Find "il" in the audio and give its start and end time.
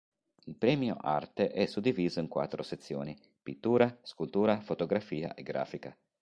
0.45-0.55